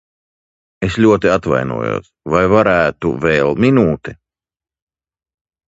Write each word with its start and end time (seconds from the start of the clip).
Es 0.87 0.95
ļoti 1.05 1.31
atvainojos, 1.33 2.09
vai 2.37 2.43
varētu 2.55 3.13
vēl 3.29 3.55
minūti? 3.67 4.17